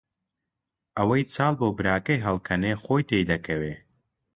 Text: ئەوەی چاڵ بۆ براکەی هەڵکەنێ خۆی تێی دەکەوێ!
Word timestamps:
ئەوەی 0.97 1.23
چاڵ 1.33 1.53
بۆ 1.59 1.67
براکەی 1.77 2.23
هەڵکەنێ 2.25 2.73
خۆی 2.83 3.05
تێی 3.09 3.27
دەکەوێ! 3.31 3.73